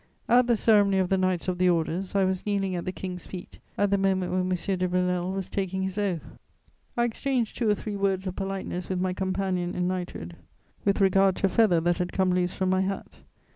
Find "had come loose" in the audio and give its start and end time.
11.99-12.51